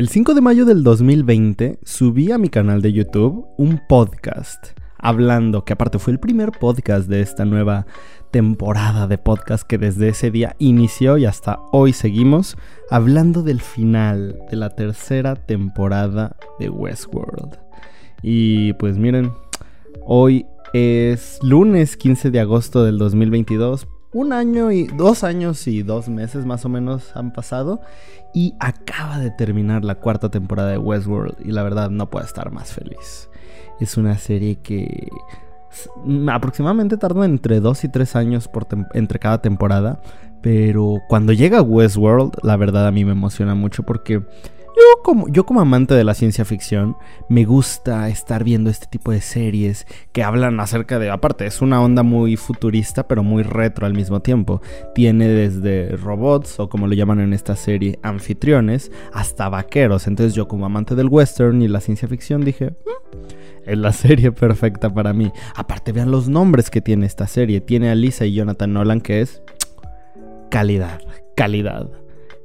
[0.00, 5.66] El 5 de mayo del 2020 subí a mi canal de YouTube un podcast hablando,
[5.66, 7.84] que aparte fue el primer podcast de esta nueva
[8.30, 12.56] temporada de podcast que desde ese día inició y hasta hoy seguimos
[12.88, 17.58] hablando del final de la tercera temporada de Westworld.
[18.22, 19.32] Y pues miren,
[20.06, 23.86] hoy es lunes 15 de agosto del 2022.
[24.12, 27.80] Un año y dos años y dos meses más o menos han pasado
[28.34, 32.50] y acaba de terminar la cuarta temporada de Westworld y la verdad no puedo estar
[32.50, 33.30] más feliz.
[33.78, 35.08] Es una serie que
[36.32, 40.00] aproximadamente tarda entre dos y tres años por entre cada temporada,
[40.40, 44.24] pero cuando llega Westworld la verdad a mí me emociona mucho porque
[44.80, 46.96] yo como, yo como amante de la ciencia ficción,
[47.28, 51.82] me gusta estar viendo este tipo de series que hablan acerca de, aparte, es una
[51.82, 54.60] onda muy futurista, pero muy retro al mismo tiempo.
[54.94, 60.06] Tiene desde robots, o como lo llaman en esta serie, anfitriones, hasta vaqueros.
[60.06, 64.32] Entonces yo como amante del western y la ciencia ficción dije, mm, es la serie
[64.32, 65.32] perfecta para mí.
[65.54, 67.60] Aparte, vean los nombres que tiene esta serie.
[67.60, 69.42] Tiene a Lisa y Jonathan Nolan, que es
[70.50, 71.00] calidad,
[71.36, 71.90] calidad.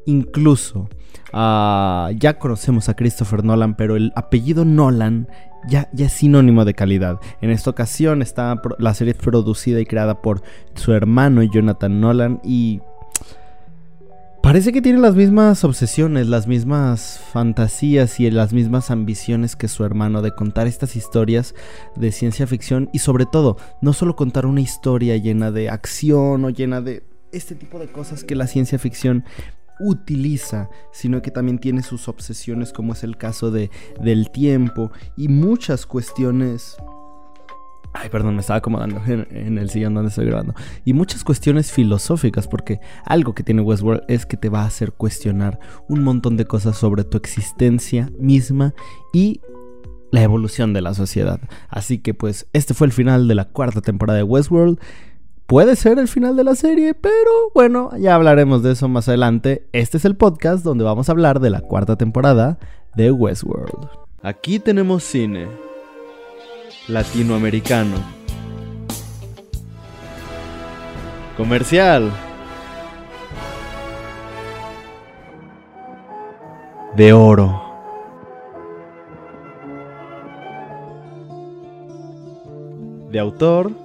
[0.05, 0.89] Incluso
[1.37, 5.27] Ah, ya conocemos a Christopher Nolan, pero el apellido Nolan
[5.67, 7.19] ya, ya, es sinónimo de calidad.
[7.41, 10.43] En esta ocasión está la serie producida y creada por
[10.75, 12.79] su hermano Jonathan Nolan y
[14.41, 19.83] parece que tiene las mismas obsesiones, las mismas fantasías y las mismas ambiciones que su
[19.83, 21.53] hermano de contar estas historias
[21.97, 26.49] de ciencia ficción y sobre todo no solo contar una historia llena de acción o
[26.49, 29.25] llena de este tipo de cosas que la ciencia ficción
[29.79, 33.69] utiliza, sino que también tiene sus obsesiones, como es el caso de,
[34.01, 36.77] del tiempo y muchas cuestiones.
[37.93, 40.53] Ay, perdón, me estaba acomodando en, el sillón donde estoy grabando.
[40.83, 44.91] Y muchas cuestiones filosóficas, porque algo que tiene Westworld es que te va a hacer
[44.91, 48.73] cuestionar un montón de cosas sobre tu existencia misma
[49.13, 49.39] y
[50.11, 51.39] la evolución de la sociedad.
[51.69, 54.79] Así que pues este fue el final de la cuarta temporada de Westworld
[55.47, 59.67] puede ser el final de la serie, pero bueno, ya hablaremos de eso más adelante.
[59.73, 62.57] Este es el podcast donde vamos a hablar de la cuarta temporada
[62.95, 63.87] de Westworld.
[64.21, 65.47] Aquí tenemos cine
[66.87, 67.95] latinoamericano.
[71.37, 72.11] Comercial.
[76.95, 77.61] De oro.
[83.11, 83.84] De autor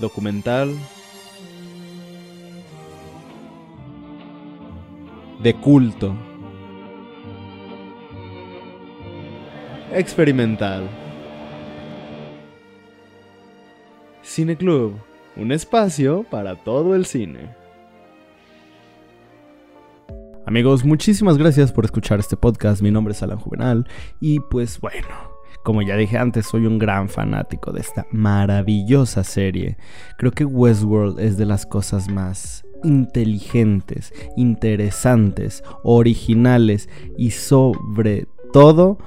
[0.00, 0.74] documental,
[5.42, 6.14] de culto,
[9.92, 10.88] experimental.
[14.22, 14.94] Cine Club,
[15.36, 17.54] un espacio para todo el cine.
[20.46, 22.82] Amigos, muchísimas gracias por escuchar este podcast.
[22.82, 23.86] Mi nombre es Alan Juvenal
[24.20, 25.29] y pues bueno,
[25.62, 29.76] como ya dije antes, soy un gran fanático de esta maravillosa serie.
[30.18, 38.98] Creo que Westworld es de las cosas más inteligentes, interesantes, originales y sobre todo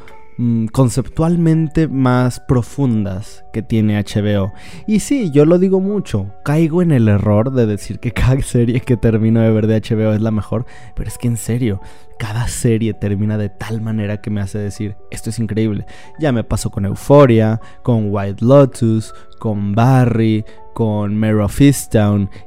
[0.71, 4.51] conceptualmente más profundas que tiene HBO.
[4.87, 8.81] Y sí, yo lo digo mucho, caigo en el error de decir que cada serie
[8.81, 11.81] que termino de ver de HBO es la mejor, pero es que en serio,
[12.17, 15.85] cada serie termina de tal manera que me hace decir, esto es increíble.
[16.19, 21.59] Ya me pasó con Euphoria, con White Lotus, con Barry, con Mare of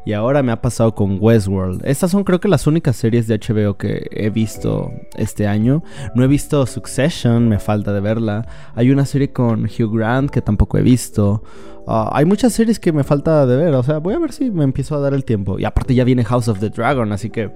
[0.05, 1.87] y ahora me ha pasado con Westworld.
[1.87, 5.83] Estas son creo que las únicas series de HBO que he visto este año.
[6.15, 8.47] No he visto Succession, me falta de verla.
[8.75, 11.43] Hay una serie con Hugh Grant que tampoco he visto.
[11.87, 14.51] Ah, hay muchas series que me falta de ver, o sea, voy a ver si
[14.51, 15.59] me empiezo a dar el tiempo.
[15.59, 17.53] Y aparte ya viene House of the Dragon, así que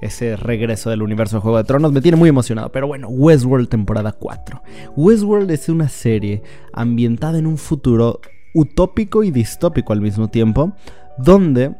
[0.00, 2.70] ese regreso del universo de Juego de Tronos me tiene muy emocionado.
[2.70, 4.62] Pero bueno, Westworld temporada 4.
[4.96, 8.20] Westworld es una serie ambientada en un futuro
[8.56, 10.72] utópico y distópico al mismo tiempo,
[11.18, 11.74] donde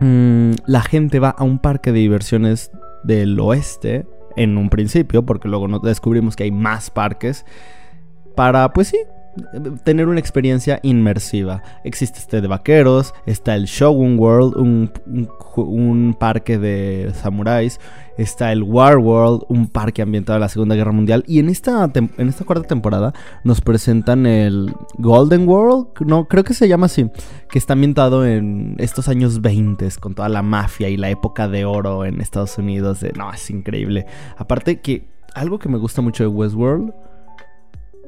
[0.00, 2.70] mm, la gente va a un parque de diversiones
[3.04, 4.06] del oeste
[4.36, 7.44] en un principio, porque luego descubrimos que hay más parques,
[8.34, 8.98] para, pues sí,
[9.82, 11.62] tener una experiencia inmersiva.
[11.84, 17.80] Existe este de vaqueros, está el Shogun World, un, parque de samuráis,
[18.16, 21.24] está el War World, un parque ambientado en la Segunda Guerra Mundial.
[21.26, 26.54] Y en esta, en esta cuarta temporada nos presentan el Golden World, no, creo que
[26.54, 27.10] se llama así,
[27.50, 31.64] que está ambientado en estos años 20 con toda la mafia y la época de
[31.64, 33.04] oro en Estados Unidos.
[33.16, 34.06] no, es increíble.
[34.36, 36.92] Aparte que algo que me gusta mucho de Westworld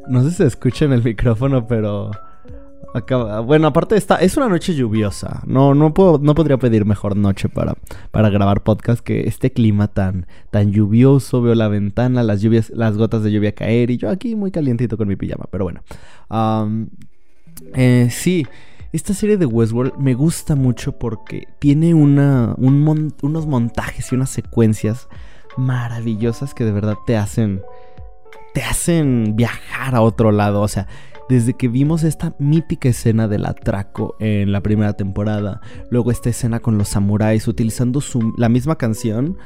[0.08, 2.10] no sé si se escucha en el micrófono, pero
[3.44, 5.42] bueno, aparte está, es una noche lluviosa.
[5.46, 7.74] No, no puedo, no podría pedir mejor noche para,
[8.10, 11.42] para grabar podcast que este clima tan, tan lluvioso.
[11.42, 14.96] Veo la ventana, las lluvias, las gotas de lluvia caer y yo aquí muy calientito
[14.96, 15.44] con mi pijama.
[15.50, 15.82] Pero bueno,
[17.74, 18.46] eh, sí.
[18.92, 25.08] Esta serie de Westworld me gusta mucho porque tiene una, unos montajes y unas secuencias
[25.58, 27.60] maravillosas que de verdad te hacen
[28.56, 30.86] te hacen viajar a otro lado, o sea,
[31.28, 35.60] desde que vimos esta mítica escena del atraco en la primera temporada,
[35.90, 38.00] luego esta escena con los samuráis utilizando
[38.38, 39.36] la misma canción,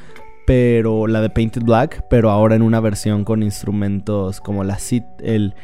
[0.46, 5.02] pero la de Painted Black, pero ahora en una versión con instrumentos como la sit
[5.18, 5.54] el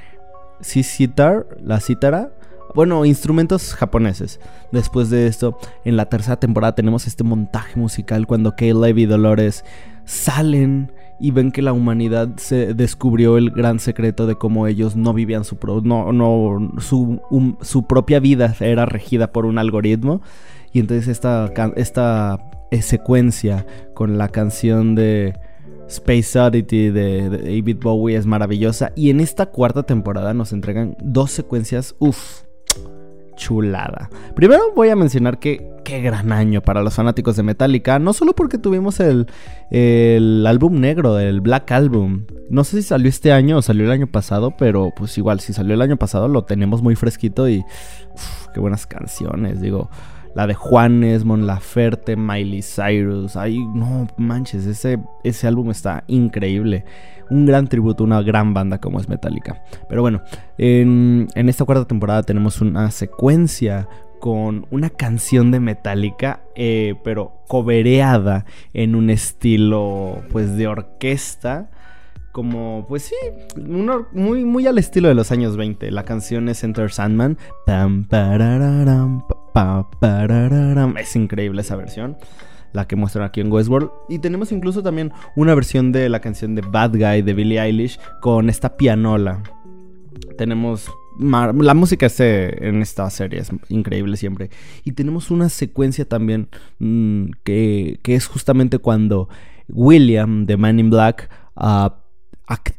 [0.60, 2.32] sitar, la cítara,
[2.74, 4.40] bueno, instrumentos japoneses.
[4.72, 9.64] Después de esto, en la tercera temporada tenemos este montaje musical cuando Caleb y Dolores
[10.04, 15.14] salen y ven que la humanidad se descubrió el gran secreto de cómo ellos no
[15.14, 17.20] vivían su, no, no, su,
[17.62, 20.20] su propia vida era regida por un algoritmo.
[20.72, 25.34] Y entonces esta, esta eh, secuencia con la canción de
[25.88, 28.92] Space Oddity de, David Bowie es maravillosa.
[28.94, 32.42] Y en esta cuarta temporada nos entregan dos secuencias, uff,
[33.36, 34.10] chulada.
[34.34, 38.34] Primero voy a mencionar que qué gran año para los fanáticos de Metallica, no solo
[38.34, 39.26] porque tuvimos el,
[39.70, 42.24] el álbum negro, el Black Album.
[42.50, 45.52] No sé si salió este año o salió el año pasado, pero pues igual, si
[45.52, 47.64] salió el año pasado lo tenemos muy fresquito y
[48.52, 49.88] qué buenas canciones, digo.
[50.36, 53.36] La de Juanes, Mon Laferte, Miley Cyrus.
[53.36, 56.84] Ay, no manches, ese, ese álbum está increíble
[57.30, 59.62] un gran tributo, una gran banda como es Metallica.
[59.88, 60.20] Pero bueno,
[60.58, 63.88] en, esta cuarta temporada tenemos una secuencia
[64.20, 68.44] con una canción de Metallica, eh, pero cobereada
[68.74, 71.70] en un estilo pues de orquesta.
[72.30, 73.14] Como, pues sí,
[74.12, 75.90] muy, muy al estilo de los años 20.
[75.90, 77.38] La canción es Enter Sandman.
[80.98, 82.16] Es increíble esa versión
[82.72, 83.90] la que muestran aquí en Westworld.
[84.08, 87.98] Y tenemos incluso también una versión de la canción de Bad Guy de Billie Eilish
[88.20, 89.42] con esta pianola.
[90.36, 94.50] Tenemos la música este, en esta serie es increíble siempre.
[94.84, 96.48] Y tenemos una secuencia también
[96.78, 99.28] mm, que, es justamente cuando
[99.68, 101.96] William de Man in Black ah,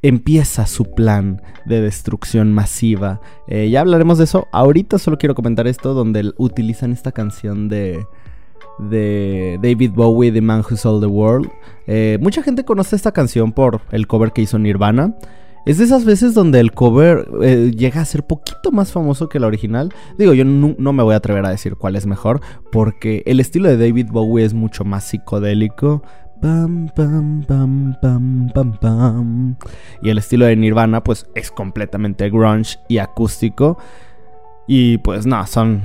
[0.01, 3.21] empieza su plan de destrucción masiva.
[3.47, 4.47] Eh, ya hablaremos de eso.
[4.51, 8.05] Ahorita solo quiero comentar esto donde utilizan esta canción de
[8.77, 11.49] de David Bowie, The Man Who Sold the World.
[11.87, 15.15] Eh, mucha gente conoce esta canción por el cover que hizo Nirvana.
[15.65, 19.39] Es de esas veces donde el cover eh, llega a ser poquito más famoso que
[19.39, 19.93] la original.
[20.17, 22.39] Digo, yo no, me voy a atrever a decir cuál es mejor,
[22.71, 26.03] porque el estilo de David Bowie es mucho más psicodélico.
[30.01, 33.77] Y el estilo de Nirvana, pues es completamente grunge y acústico.
[34.67, 35.81] Y pues nada, son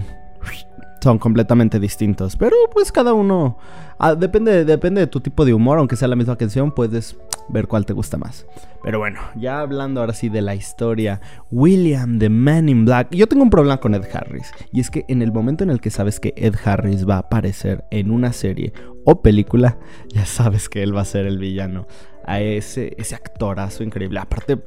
[1.02, 2.36] son completamente distintos.
[2.36, 3.58] Pero pues cada uno,
[3.98, 7.16] ah, depende, depende de tu tipo de humor, aunque sea la misma canción, puedes
[7.48, 8.46] ver cuál te gusta más.
[8.82, 13.26] Pero bueno, ya hablando ahora sí de la historia, William the Man in Black, yo
[13.26, 15.90] tengo un problema con Ed Harris, y es que en el momento en el que
[15.90, 18.72] sabes que Ed Harris va a aparecer en una serie
[19.04, 19.78] o película,
[20.08, 21.86] ya sabes que él va a ser el villano.
[22.24, 24.20] A ese, ese actorazo increíble.
[24.20, 24.58] Aparte,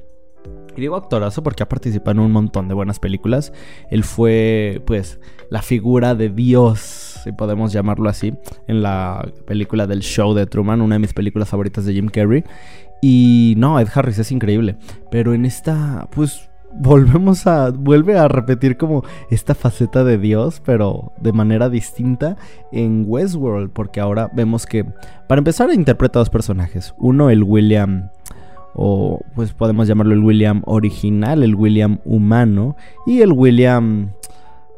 [0.78, 3.54] y digo actorazo porque ha participado en un montón de buenas películas.
[3.90, 5.20] Él fue, pues,
[5.50, 8.34] la figura de Dios, si podemos llamarlo así,
[8.68, 12.44] en la película del show de Truman, una de mis películas favoritas de Jim Carrey.
[13.02, 14.78] Y no, Ed Harris es increíble.
[15.12, 17.72] Pero en esta, pues, volvemos a.
[17.72, 22.38] Vuelve a repetir como esta faceta de Dios, pero de manera distinta
[22.72, 23.72] en Westworld.
[23.72, 24.86] Porque ahora vemos que,
[25.28, 26.94] para empezar, interpreta dos personajes.
[26.98, 28.10] Uno, el William
[28.76, 32.76] o pues podemos llamarlo el William original, el William humano
[33.08, 34.12] y el William...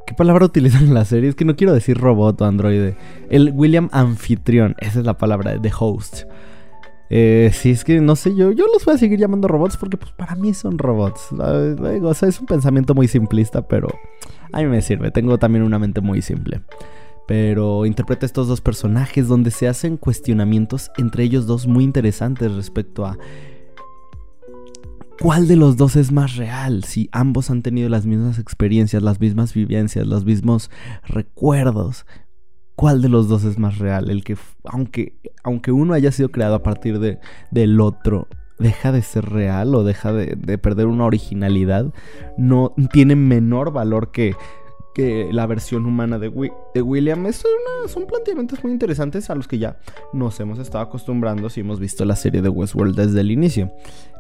[0.06, 1.27] ¿Qué palabra utilizan en la serie?
[1.30, 2.96] Es que no quiero decir robot o androide.
[3.30, 6.24] El William anfitrión, esa es la palabra, de host.
[7.10, 9.98] Eh, sí, es que no sé, yo, yo los voy a seguir llamando robots porque
[9.98, 11.30] pues para mí son robots.
[11.32, 13.89] O sea, es un pensamiento muy simplista, pero
[14.54, 15.12] a mí me sirve.
[15.12, 16.62] Tengo también una mente muy simple.
[17.27, 23.06] Pero interpreta estos dos personajes donde se hacen cuestionamientos entre ellos dos muy interesantes respecto
[23.06, 23.18] a
[25.20, 26.84] ¿Cuál de los dos es más real?
[26.84, 30.70] Si ambos han tenido las mismas experiencias, las mismas vivencias, los mismos
[31.06, 32.06] recuerdos.
[32.76, 34.12] ¿Cuál de los dos es más real?
[34.12, 37.20] El que, aunque, aunque uno haya sido creado a partir de,
[37.50, 38.28] del otro,
[38.60, 41.92] deja de ser real o deja de, de perder una originalidad,
[42.38, 44.36] no tiene menor valor que
[44.98, 47.27] que la versión humana de, de William.
[47.27, 47.44] Es
[47.88, 49.77] son planteamientos muy interesantes a los que ya
[50.12, 53.72] nos hemos estado acostumbrando si hemos visto la serie de Westworld desde el inicio.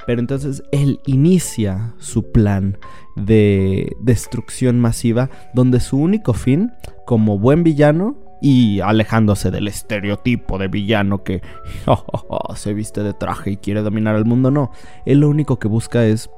[0.05, 2.77] Pero entonces él inicia su plan
[3.15, 6.71] de destrucción masiva donde su único fin,
[7.07, 11.41] como buen villano, y alejándose del estereotipo de villano que
[12.55, 14.69] se viste de traje y quiere dominar el mundo, no.
[15.07, 16.29] Él lo único que busca es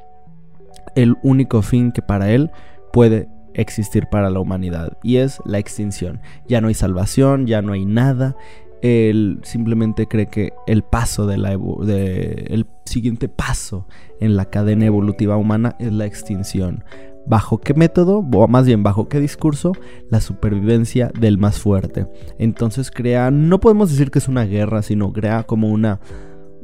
[0.96, 2.52] el único fin que para él
[2.94, 3.28] puede
[3.60, 6.22] existir para la humanidad y es la extinción.
[6.48, 8.36] Ya no hay salvación, ya no hay nada.
[8.82, 13.88] Él simplemente cree que el paso de la de, el siguiente paso
[14.22, 16.84] en la cadena evolutiva humana es la extinción.
[17.26, 18.20] ¿Bajo qué método?
[18.20, 19.74] O más bien, ¿bajo qué discurso?
[20.10, 22.08] La supervivencia del más fuerte.
[22.40, 26.00] Entonces crea, no podemos decir que es una guerra, sino crea como una,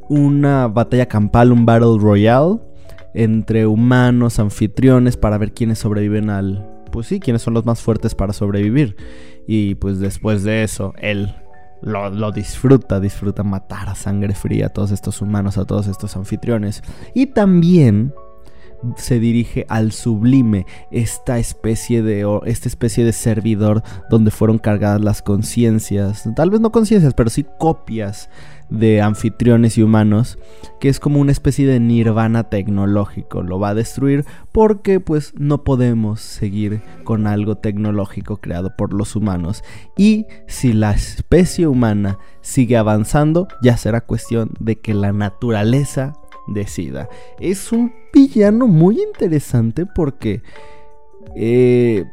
[0.10, 2.60] una batalla campal, un battle royale
[3.14, 6.75] entre humanos, anfitriones, para ver quiénes sobreviven al...
[6.96, 8.96] Pues sí, quiénes son los más fuertes para sobrevivir.
[9.46, 11.36] Y pues después de eso, él
[11.82, 16.16] lo, lo, disfruta, disfruta matar a sangre fría a todos estos humanos, a todos estos
[16.16, 16.84] anfitriones.
[17.14, 18.14] Y también
[18.98, 26.24] se dirige al sublime, esta especie de, especie de servidor donde fueron cargadas las conciencias,
[26.36, 28.30] tal vez no conciencias, pero sí copias
[28.70, 30.40] de anfitriones y humanos,
[30.80, 33.44] que es como una especie de nirvana tecnológico.
[33.44, 39.16] Lo va a destruir porque pues no podemos seguir con algo tecnológico creado por los
[39.16, 39.64] humanos.
[39.98, 46.14] Y si la especie humana sigue avanzando, ya será cuestión de que la naturaleza
[46.48, 47.10] decida.
[47.40, 50.42] Es un villano muy interesante porque...
[51.36, 52.06] Eh,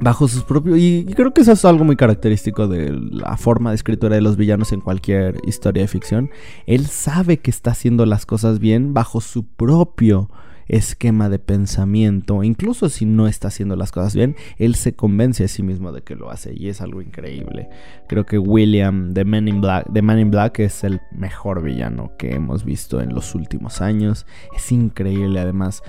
[0.00, 0.78] bajo sus propios...
[0.78, 4.36] Y creo que eso es algo muy característico de la forma de escritura de los
[4.36, 6.30] villanos en cualquier historia de ficción.
[6.66, 10.30] Él sabe que está haciendo las cosas bien bajo su propio
[10.68, 12.42] esquema de pensamiento.
[12.42, 16.02] Incluso si no está haciendo las cosas bien, él se convence a sí mismo de
[16.02, 17.68] que lo hace y es algo increíble.
[18.08, 22.12] Creo que William de Man in Black, de Man in Black es el mejor villano
[22.18, 24.26] que hemos visto en los últimos años.
[24.56, 25.82] Es increíble además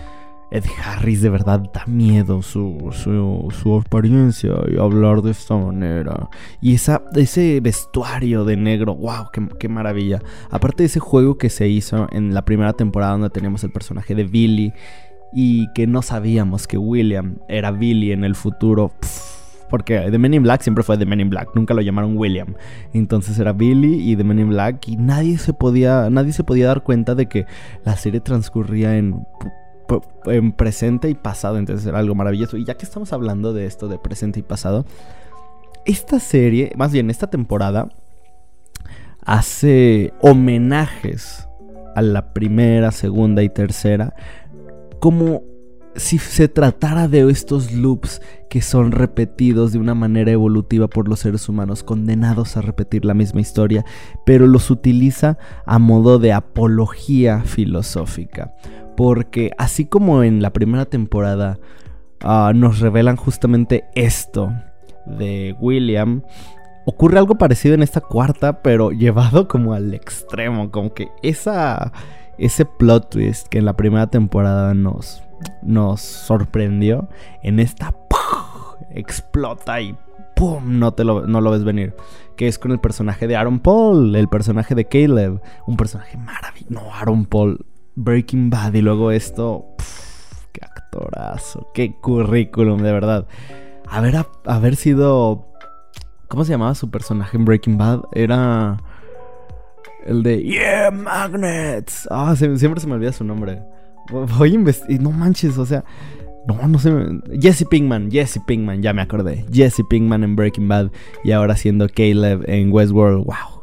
[0.51, 6.29] Ed Harris de verdad da miedo su, su, apariencia y hablar de esta manera.
[6.61, 10.21] Y esa, ese vestuario de negro, wow, qué, maravilla.
[10.51, 14.13] Aparte de ese juego que se hizo en la primera temporada donde teníamos el personaje
[14.13, 14.73] de Billy
[15.33, 18.91] y que no sabíamos que William era Billy en el futuro.
[19.69, 22.53] porque The Men in Black siempre fue The Men in Black, nunca lo llamaron William.
[22.93, 26.67] Entonces era Billy y The Men in Black y nadie se podía, nadie se podía
[26.67, 27.47] dar cuenta de que
[27.83, 29.25] la serie transcurría en
[30.25, 32.57] en presente y pasado, entonces era algo maravilloso.
[32.57, 34.85] Y ya que estamos hablando de esto de presente y pasado,
[35.85, 37.89] esta serie, más bien esta temporada,
[39.21, 41.47] hace homenajes
[41.95, 44.15] a la primera, segunda y tercera,
[44.99, 45.43] como
[45.95, 51.21] si se tratara de estos loops que son repetidos de una manera evolutiva por los
[51.21, 53.85] seres humanos, condenados a repetir la misma historia,
[54.25, 58.53] pero los utiliza a modo de apología filosófica.
[58.95, 61.59] Porque así como en la primera temporada
[62.21, 64.53] ah, nos revelan justamente esto
[65.05, 66.23] de William,
[66.85, 71.91] ocurre algo parecido en esta cuarta, pero llevado como al extremo, como que esa
[72.37, 75.23] ese plot twist que en la primera temporada nos
[75.61, 77.09] nos sorprendió,
[77.43, 77.93] en esta
[78.91, 79.95] explota y
[80.35, 80.79] ¡pum!
[80.79, 81.93] No, te lo, no lo ves venir.
[82.35, 85.41] Que es con el personaje de Aaron Paul, el personaje de Caleb.
[85.67, 86.73] Un personaje maravilloso.
[86.73, 89.65] No, Aaron Paul Breaking Bad y luego esto.
[90.51, 93.27] qué actorazo, qué currículum, de verdad.
[93.87, 95.45] Haber, haber sido.
[96.27, 98.01] ¿Cómo se llamaba su personaje en Breaking Bad?
[98.13, 98.77] Era.
[100.05, 102.07] El de Yeah, Magnets.
[102.11, 103.63] Ah, siempre se me olvida su nombre.
[104.09, 105.01] Voy a investigar.
[105.01, 105.83] No manches, o sea.
[106.47, 106.91] No, no sé.
[107.41, 109.45] Jesse Pinkman, Jesse Pinkman, ya me acordé.
[109.51, 110.91] Jesse Pinkman en Breaking Bad
[111.23, 113.25] y ahora siendo Caleb en Westworld.
[113.25, 113.54] ¡Wow!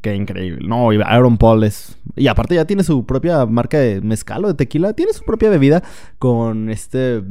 [0.00, 0.66] Qué increíble.
[0.66, 1.96] No, Aaron Paul es.
[2.16, 4.92] Y aparte ya tiene su propia marca de mezcal o de tequila.
[4.92, 5.82] Tiene su propia bebida
[6.18, 7.22] con este.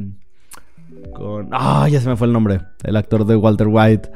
[1.14, 1.48] Con.
[1.52, 2.60] Ah, ya se me fue el nombre.
[2.82, 4.10] El actor de Walter White.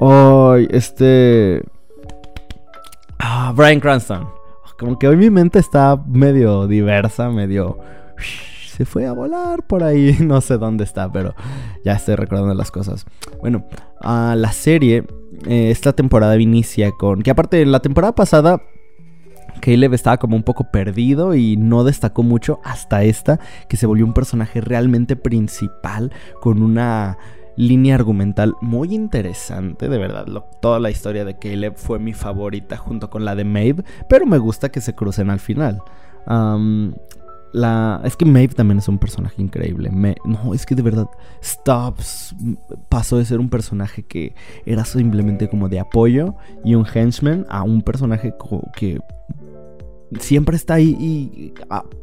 [0.00, 1.62] Ay, este.
[3.18, 4.28] Ah, Brian Cranston.
[4.78, 7.78] Como que hoy mi mente está medio diversa, medio.
[8.76, 10.16] Se fue a volar por ahí.
[10.22, 11.34] No sé dónde está, pero
[11.84, 13.04] ya estoy recordando las cosas.
[13.40, 13.66] Bueno,
[14.00, 15.04] a la serie
[15.46, 17.22] eh, esta temporada inicia con...
[17.22, 18.62] Que aparte, la temporada pasada
[19.60, 23.38] Caleb estaba como un poco perdido y no destacó mucho hasta esta,
[23.68, 27.18] que se volvió un personaje realmente principal con una
[27.56, 30.26] línea argumental muy interesante, de verdad.
[30.60, 34.38] toda la historia de Caleb fue mi favorita junto con la de Maeve, pero me
[34.38, 35.82] gusta que se crucen al final.
[38.04, 39.90] Es que Maeve también es un personaje increíble.
[40.24, 41.06] no, es que de verdad,
[41.42, 42.34] Stubbs
[42.88, 47.62] pasó de ser un personaje que era simplemente como de apoyo y un henchman a
[47.62, 48.34] un personaje
[48.74, 49.00] que
[50.18, 51.54] siempre está ahí y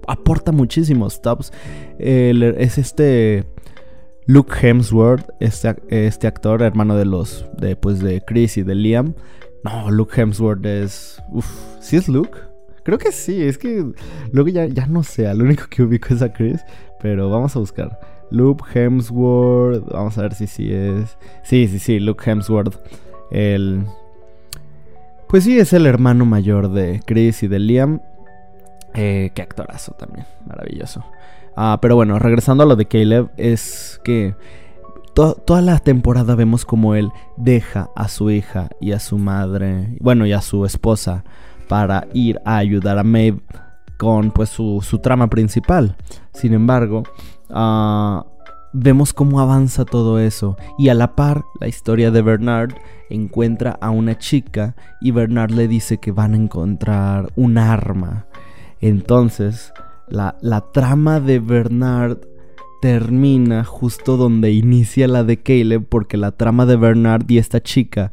[0.08, 1.10] aporta muchísimo.
[1.10, 1.52] Stubbs
[1.98, 3.46] es este
[4.26, 9.16] Luke Hemsworth, este, este, actor, hermano de los, de, pues, de Chris y de Liam.
[9.64, 11.22] No, Luke Hemsworth es...
[11.32, 11.48] Uf,
[11.80, 12.49] ¿sí es Luke?
[12.84, 13.86] Creo que sí, es que
[14.32, 16.62] luego ya, ya no sé, lo único que ubico es a Chris,
[17.02, 18.00] pero vamos a buscar.
[18.32, 21.18] Luke Hemsworth, vamos a ver si sí es...
[21.44, 22.78] Sí, sí, sí, Luke Hemsworth.
[23.32, 23.86] El...
[25.28, 28.02] Pues sí, es el hermano mayor de Chris y de Liam.
[28.94, 31.04] Eh, qué actorazo también, maravilloso.
[31.56, 34.36] Ah, pero bueno, regresando a lo de Caleb, es que
[35.14, 40.26] toda la temporada vemos como él deja a su hija y a su madre, bueno,
[40.26, 41.26] y a su esposa
[41.70, 43.40] para ir a ayudar a Maeve
[43.98, 45.96] con pues su, trama principal.
[46.34, 47.04] Sin embargo,
[47.50, 48.26] ah,
[48.74, 52.74] vemos cómo avanza todo eso y a la par la historia de Bernard
[53.10, 58.26] encuentra a una chica y Bernard le dice que van a encontrar un arma.
[58.82, 59.72] Entonces,
[60.08, 62.20] la, la trama de Bernard
[62.82, 68.12] termina justo donde inicia la de Caleb porque la trama de Bernard y esta chica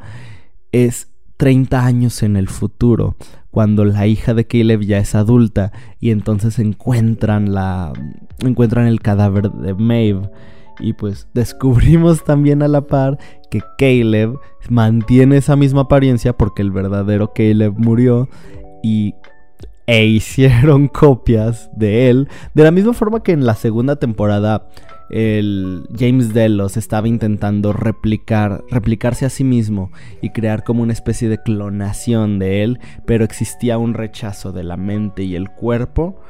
[0.72, 3.16] es 30 años en el futuro,
[3.56, 7.90] cuando la hija de Caleb ya es adulta y entonces encuentran la
[8.40, 10.28] encuentran el cadáver de Maeve.
[10.78, 13.16] Y pues descubrimos también a la par
[13.50, 18.28] que Caleb mantiene esa misma apariencia porque el verdadero Caleb murió
[18.82, 19.14] y
[19.86, 22.28] e hicieron copias de él.
[22.52, 24.68] De la misma forma que en la segunda temporada
[25.10, 31.28] el James Delos estaba intentando replicar, replicarse a sí mismo y crear como una especie
[31.28, 36.20] de clonación de él, pero existía un rechazo de la mente y el cuerpo.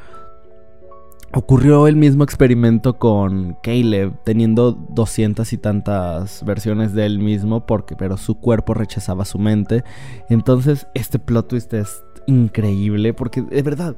[1.32, 7.96] Ocurrió el mismo experimento con Caleb, teniendo doscientas y tantas versiones de él mismo, porque,
[7.96, 9.84] pero su cuerpo rechazaba su mente.
[10.30, 13.96] Entonces, este plot twist es increíble, porque de verdad,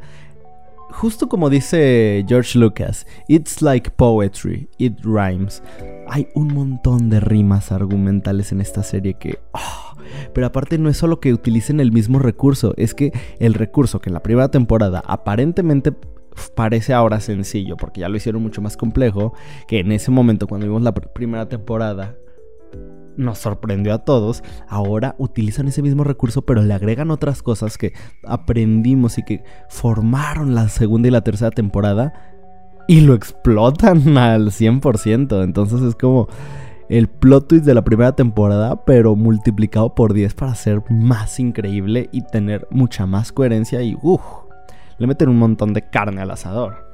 [0.91, 5.63] justo como dice George Lucas, it's like poetry, it rhymes.
[6.09, 9.39] Hay un montón de rimas argumentales en esta serie que...
[9.53, 9.95] Ah,
[10.33, 14.11] pero aparte no es solo que utilicen el mismo recurso, es que el recurso que
[14.11, 15.93] en la primera temporada aparentemente
[16.55, 19.35] parece ahora sencillo, porque ya lo hicieron mucho más complejo,
[19.67, 22.17] que en ese momento cuando vimos la primera temporada
[23.19, 27.93] nos sorprendió a todos, ahora utilizan ese mismo recurso pero le agregan otras cosas que
[28.25, 32.15] aprendimos y que formaron la segunda y la tercera temporada
[32.87, 35.45] y lo explotan al 100%.
[35.45, 36.29] Entonces es como
[36.89, 42.09] el plot twist de la primera temporada pero multiplicado por 10 para ser más increíble
[42.13, 44.23] y tener mucha más coherencia y uff,
[44.97, 46.89] le meten un montón de carne al asador.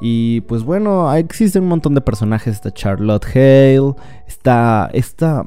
[0.00, 2.54] Y pues bueno, existen un montón de personajes.
[2.54, 3.94] Está Charlotte Hale.
[4.26, 4.88] Está.
[4.92, 5.46] Está.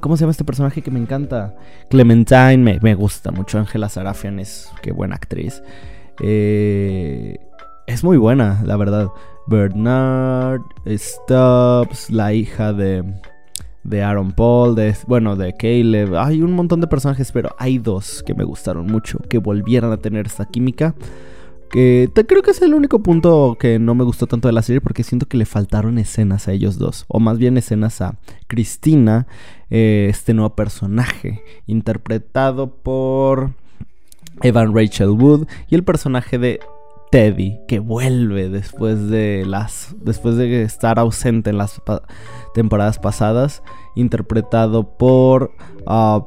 [0.00, 1.54] ¿Cómo se llama este personaje que me encanta?
[1.90, 2.78] Clementine.
[2.80, 3.58] Me, gusta mucho.
[3.58, 4.70] Angela Sarafian es.
[4.82, 5.62] Qué buena actriz.
[6.22, 7.38] Eh,
[7.86, 9.10] es muy buena, la verdad.
[9.46, 10.62] Bernard.
[10.86, 12.10] Stubbs.
[12.10, 13.04] La hija de.
[13.82, 14.76] De Aaron Paul.
[14.76, 16.16] De, bueno, de Caleb.
[16.16, 19.18] Hay un montón de personajes, pero hay dos que me gustaron mucho.
[19.28, 20.94] Que volvieran a tener esta química.
[21.70, 24.80] Que creo que es el único punto que no me gustó tanto de la serie
[24.80, 27.04] porque siento que le faltaron escenas a ellos dos.
[27.08, 28.16] O más bien escenas a
[28.48, 29.28] Cristina,
[29.70, 33.52] eh, este nuevo personaje, interpretado por
[34.42, 36.60] Evan Rachel Wood y el personaje de
[37.10, 39.94] Teddy, que vuelve después de las.
[40.00, 41.80] después de estar ausente en las
[42.54, 43.62] temporadas pasadas.
[43.96, 45.52] Interpretado por.
[45.86, 46.24] Ah,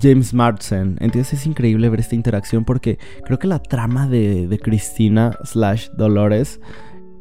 [0.00, 0.96] James Marsden.
[1.00, 6.60] Entonces es increíble ver esta interacción porque creo que la trama de, Cristina slash Dolores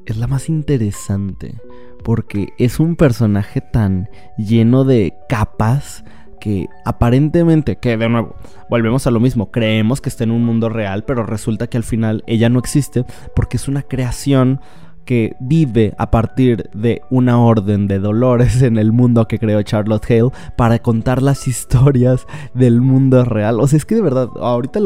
[0.06, 1.56] es la más interesante.
[2.04, 6.06] Porque es un personaje tan lleno de capas
[6.40, 8.36] que aparentemente, que de nuevo,
[8.70, 11.84] volvemos a lo mismo, creemos que está en un mundo real, pero resulta que al
[11.84, 13.04] final ella no existe
[13.36, 14.62] porque es una creación
[15.08, 20.04] que vive a partir de una orden de dolores en el mundo que creó Charlotte
[20.12, 23.62] Hale para contar las historias del mundo real.
[23.62, 24.82] O sea, es que de verdad, ahorita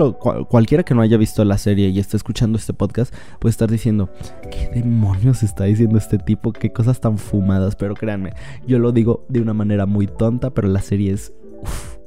[0.47, 4.09] cualquiera que no haya visto la serie y esté escuchando este podcast puede estar diciendo,
[4.51, 6.53] ¿qué demonios está diciendo este tipo?
[6.53, 7.75] ¿Qué cosas tan fumadas?
[7.75, 8.33] Pero créanme,
[8.67, 11.33] yo lo digo de una manera muy tonta, pero la serie es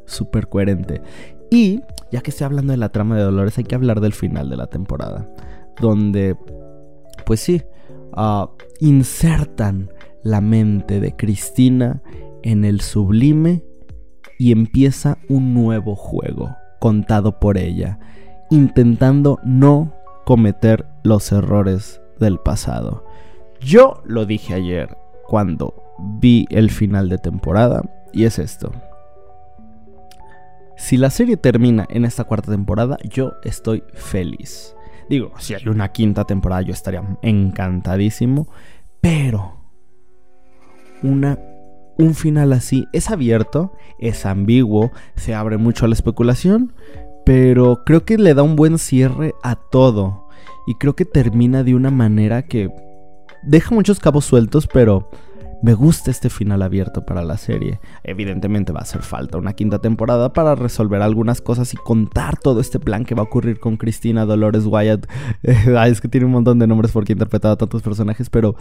[0.06, 1.02] súper coherente.
[1.50, 1.80] Y
[2.12, 4.56] ya que estoy hablando de la trama de Dolores, hay que hablar del final de
[4.56, 5.28] la temporada.
[5.80, 6.36] Donde,
[7.26, 7.62] pues sí,
[8.80, 9.90] insertan
[10.22, 12.02] la mente de Cristina
[12.42, 13.64] en el sublime
[14.38, 17.98] y empieza un nuevo juego contado por ella,
[18.50, 19.92] intentando no
[20.24, 23.04] cometer los errores del pasado.
[23.60, 24.96] Yo lo dije ayer
[25.26, 28.72] cuando vi el final de temporada y es esto.
[30.76, 34.73] Si la serie termina en esta cuarta temporada, yo estoy feliz.
[35.08, 38.48] Digo, si hay una quinta temporada, yo estaría encantadísimo.
[39.00, 39.56] Pero
[41.02, 41.38] una,
[41.98, 46.72] un final así es abierto, es ambiguo, se abre mucho a la especulación,
[47.24, 50.28] pero creo que le da un buen cierre a todo.
[50.66, 52.70] Y creo que termina de una manera que
[53.42, 55.10] deja muchos cabos sueltos, pero
[55.64, 57.80] me gusta este final abierto para la serie.
[58.02, 62.60] Evidentemente va a hacer falta una quinta temporada para resolver algunas cosas y contar todo
[62.60, 65.06] este plan que va a ocurrir con Cristina Dolores Wyatt.
[65.42, 68.56] es que tiene un montón de nombres porque ha interpretado a tantos personajes, pero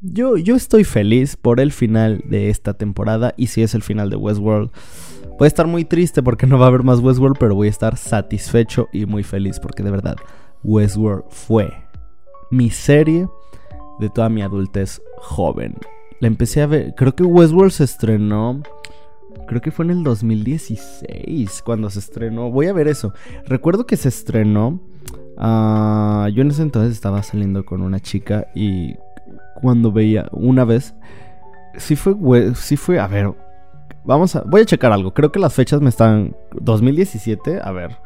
[0.00, 4.10] yo, yo estoy feliz por el final de esta temporada y si es el final
[4.10, 4.72] de Westworld.
[5.38, 7.70] Voy a estar muy triste porque no va a haber más Westworld, pero voy a
[7.70, 10.16] estar satisfecho y muy feliz porque de verdad
[10.64, 11.72] Westworld fue
[12.50, 13.28] mi serie
[14.00, 15.76] de toda mi adultez joven.
[16.24, 16.94] La empecé a ver.
[16.94, 18.62] Creo que Westworld se estrenó.
[19.46, 22.50] Creo que fue en el 2016 cuando se estrenó.
[22.50, 23.12] Voy a ver eso.
[23.44, 24.80] Recuerdo que se estrenó.
[25.36, 28.96] Ah, yo en ese entonces estaba saliendo con una chica y
[29.60, 30.94] cuando veía una vez.
[31.76, 32.54] Sí fue.
[32.54, 32.98] Sí fue.
[32.98, 33.30] A ver.
[34.06, 34.44] Vamos a.
[34.44, 35.12] Voy a checar algo.
[35.12, 36.34] Creo que las fechas me están.
[36.52, 37.60] 2017.
[37.62, 37.98] A ver.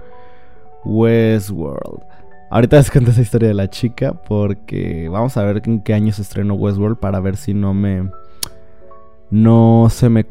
[0.85, 2.03] Westworld.
[2.51, 6.13] Ahorita les cuento esa historia de la chica porque vamos a ver en qué año
[6.13, 8.11] se estrenó Westworld para ver si no me...
[9.31, 10.25] No se me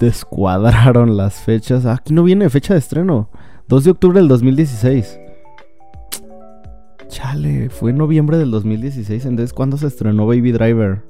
[0.00, 1.86] descuadraron las fechas.
[1.86, 3.28] Aquí no viene fecha de estreno.
[3.68, 5.20] 2 de octubre del 2016.
[7.06, 9.26] Chale, fue en noviembre del 2016.
[9.26, 11.02] Entonces, ¿cuándo se estrenó Baby Driver?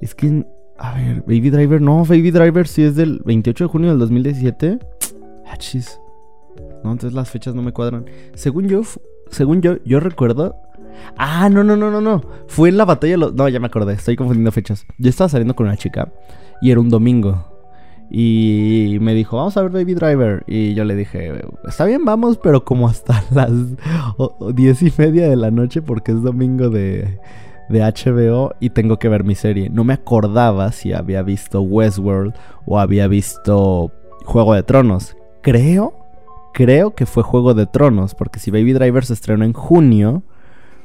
[0.00, 0.46] Es que...
[0.78, 1.82] A ver, Baby Driver...
[1.82, 4.78] No, Baby Driver sí es del 28 de junio del 2017.
[5.46, 6.00] Ah, chis.
[6.84, 8.06] No, entonces las fechas no me cuadran.
[8.34, 8.82] Según yo,
[9.30, 10.56] según yo, yo recuerdo.
[11.16, 12.22] Ah, no, no, no, no, no.
[12.46, 13.16] Fue en la batalla.
[13.16, 14.86] No, ya me acordé, estoy confundiendo fechas.
[14.98, 16.12] Yo estaba saliendo con una chica
[16.60, 17.44] y era un domingo.
[18.10, 20.44] Y me dijo, vamos a ver Baby Driver.
[20.46, 21.32] Y yo le dije,
[21.66, 23.52] está bien, vamos, pero como hasta las
[24.54, 27.18] diez y media de la noche porque es domingo de,
[27.68, 29.68] de HBO y tengo que ver mi serie.
[29.70, 33.92] No me acordaba si había visto Westworld o había visto
[34.24, 35.16] Juego de Tronos.
[35.42, 35.97] Creo
[36.58, 40.24] creo que fue Juego de Tronos, porque si Baby Driver se estrenó en junio,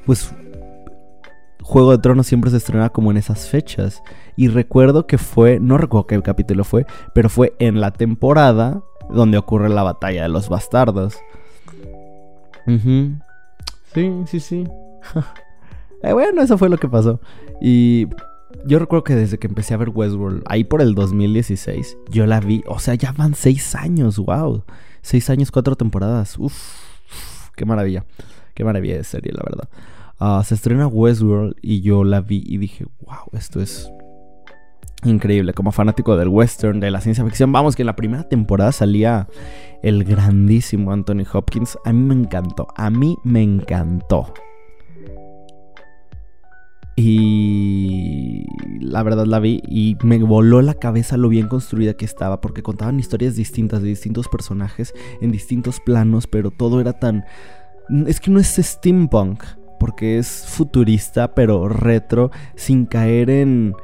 [0.05, 0.31] pues
[1.63, 4.03] Juego de Tronos siempre se estrena como en esas fechas.
[4.35, 9.39] Y recuerdo que fue, no recuerdo qué capítulo fue, pero fue en la temporada donde
[9.39, 11.17] ocurre la batalla de los bastardos.
[13.95, 14.67] Sí, sí, sí.
[16.03, 17.19] eh, bueno, eso fue lo que pasó.
[17.59, 18.09] Y
[18.67, 22.41] yo recuerdo que desde que empecé a ver Westworld, ahí por el 2016, yo la
[22.41, 22.63] vi.
[22.67, 24.63] O sea, ya van seis años, wow.
[25.03, 26.39] Seis años, cuatro temporadas.
[26.39, 26.55] Uf,
[27.55, 28.05] qué maravilla.
[28.55, 29.69] Qué maravilla de serie, la verdad.
[30.17, 33.91] Ah, se estrena Westworld y yo la vi y dije, wow, esto es
[35.03, 35.53] increíble.
[35.53, 39.27] Como fanático del western, de la ciencia ficción, vamos, que en la primera temporada salía
[39.81, 41.77] el grandísimo Anthony Hopkins.
[41.83, 44.33] A mí me encantó, a mí me encantó.
[46.95, 48.45] Y
[48.79, 52.61] la verdad la vi y me voló la cabeza lo bien construida que estaba porque
[52.61, 57.25] contaban historias distintas de distintos personajes en distintos planos, pero todo era tan...
[58.07, 59.43] Es que no es steampunk,
[59.79, 63.75] porque es futurista, pero retro, sin caer en...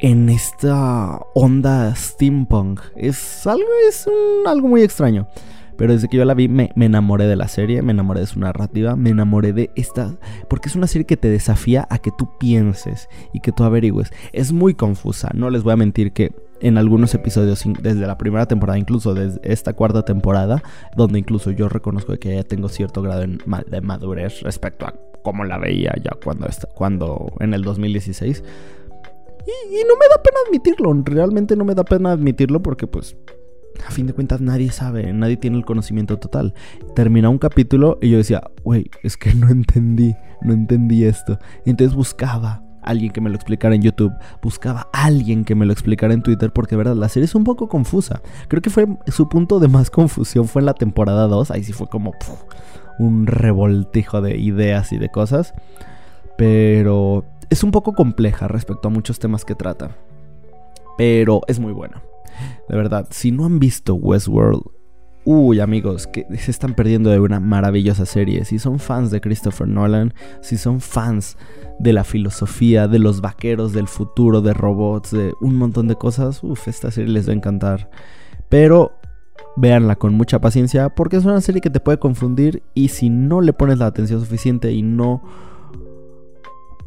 [0.00, 2.80] En esta onda steampunk.
[2.94, 4.08] Es algo, es
[4.46, 5.28] algo muy extraño.
[5.78, 8.40] Pero desde que yo la vi me, enamoré de la serie, me enamoré de su
[8.40, 10.18] narrativa, me enamoré de esta...
[10.50, 14.10] Porque es una serie que te desafía a que tú pienses y que tú averigües.
[14.32, 18.46] Es muy confusa, no les voy a mentir que en algunos episodios, desde la primera
[18.46, 20.64] temporada, incluso desde esta cuarta temporada,
[20.96, 25.58] donde incluso yo reconozco que ya tengo cierto grado de madurez respecto a cómo la
[25.58, 28.42] veía ya cuando, cuando en el 2016.
[29.46, 33.16] Y, y no me da pena admitirlo, realmente no me da pena admitirlo porque pues
[33.86, 36.54] a fin de cuentas nadie sabe, nadie tiene el conocimiento total.
[36.94, 41.38] Termina un capítulo y yo decía, güey, es que no entendí, no entendí esto.
[41.64, 44.12] entonces buscaba alguien que me lo explicara en YouTube,
[44.42, 47.44] buscaba alguien que me lo explicara en Twitter, porque de verdad la serie es un
[47.44, 48.22] poco confusa.
[48.48, 51.72] Creo que fue su punto de más confusión fue en la temporada 2, ahí sí
[51.72, 52.12] fue como
[52.98, 55.54] un revoltijo de ideas y de cosas,
[56.36, 59.90] pero es un poco compleja respecto a muchos temas que trata,
[60.96, 62.02] pero es muy buena.
[62.68, 64.62] De verdad, si no han visto Westworld,
[65.24, 68.44] uy amigos, que se están perdiendo de una maravillosa serie.
[68.44, 71.36] Si son fans de Christopher Nolan, si son fans
[71.78, 76.42] de la filosofía, de los vaqueros, del futuro, de robots, de un montón de cosas,
[76.42, 77.90] uff, esta serie les va a encantar.
[78.48, 78.92] Pero
[79.56, 83.40] véanla con mucha paciencia porque es una serie que te puede confundir y si no
[83.40, 85.22] le pones la atención suficiente y no...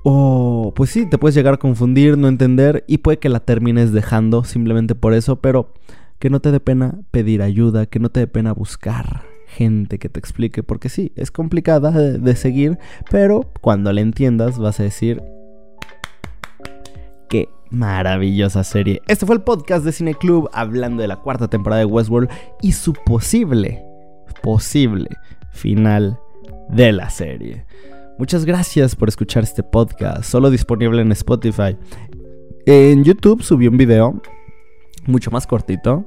[0.03, 3.91] O pues sí, te puedes llegar a confundir, no entender y puede que la termines
[3.91, 5.73] dejando simplemente por eso, pero
[6.19, 10.09] que no te dé pena pedir ayuda, que no te dé pena buscar gente que
[10.09, 15.21] te explique, porque sí, es complicada de, seguir, pero cuando la entiendas vas a decir,
[17.29, 19.01] qué maravillosa serie.
[19.07, 22.29] Este fue el podcast de Cine Club hablando de la cuarta temporada de Westworld
[22.61, 23.83] y su posible,
[24.41, 25.09] posible
[25.51, 26.17] final
[26.69, 27.65] de la serie.
[28.17, 31.77] Muchas gracias por escuchar este podcast, solo disponible en Spotify.
[32.65, 34.21] En YouTube subí un video
[35.07, 36.05] mucho más cortito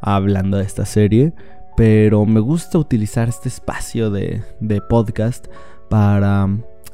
[0.00, 1.34] hablando de esta serie
[1.76, 4.42] pero me gusta utilizar este espacio de,
[4.88, 5.46] podcast
[5.88, 6.48] para,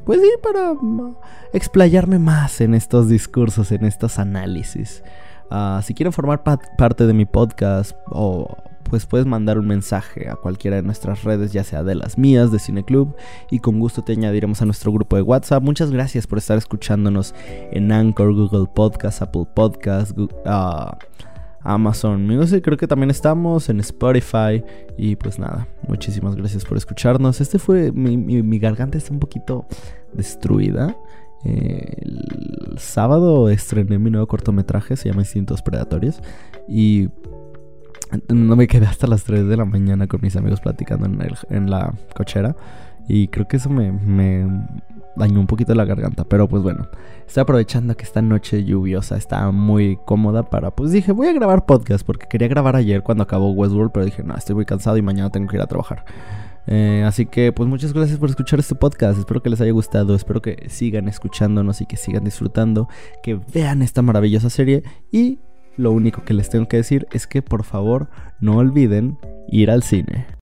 [0.05, 1.17] pues sí, para mm,
[1.53, 5.03] explayarme más en estos discursos, en estos análisis.
[5.51, 10.37] Ah, si quieren formar parte de mi podcast o pues puedes mandar un mensaje a
[10.37, 13.15] cualquiera de nuestras redes, ya sea de las mías, de Cineclub,
[13.51, 15.63] y con gusto te añadiremos a nuestro grupo de WhatsApp.
[15.63, 17.35] Muchas gracias por estar escuchándonos
[17.73, 20.29] en Anchor, Google Podcast, Apple Podcast, uh,
[21.63, 24.65] Amazon Music, creo que también estamos en Spotify.
[24.97, 27.41] Y pues nada, muchísimas gracias por escucharnos.
[27.41, 27.93] Este fue.
[27.93, 29.67] Mi, garganta está un poquito
[30.13, 30.97] destruida.
[31.45, 36.21] el sábado estrené mi nuevo cortometraje, se llama Instintos Predatorios.
[36.69, 37.09] Y
[38.29, 41.19] no me quedé hasta las 3 de la mañana con mis amigos platicando en,
[41.51, 42.57] en la cochera.
[43.09, 44.47] Y creo que eso me, me
[45.17, 46.25] dañó un poquito la garganta.
[46.25, 46.89] Pero pues bueno,
[47.27, 50.71] estoy aprovechando que esta noche lluviosa está muy cómoda para...
[50.71, 53.93] Pues dije, voy a grabar podcast porque quería grabar ayer cuando acabó Westworld.
[53.93, 56.05] Pero dije, no, estoy muy cansado y mañana tengo que ir a trabajar.
[56.67, 59.19] Eh, así que pues muchas gracias por escuchar este podcast.
[59.19, 60.15] Espero que les haya gustado.
[60.15, 62.89] Espero que sigan escuchándonos y que sigan disfrutando.
[63.23, 64.83] Que vean esta maravillosa serie.
[65.11, 65.39] Y
[65.81, 69.83] lo único que les tengo que decir es que por favor no olviden ir al
[69.83, 70.27] cine.